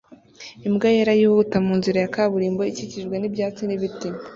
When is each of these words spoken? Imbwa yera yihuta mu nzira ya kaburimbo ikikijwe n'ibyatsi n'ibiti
Imbwa 0.67 0.87
yera 0.95 1.13
yihuta 1.19 1.57
mu 1.65 1.73
nzira 1.79 1.97
ya 2.03 2.11
kaburimbo 2.15 2.61
ikikijwe 2.71 3.15
n'ibyatsi 3.17 3.63
n'ibiti 3.65 4.07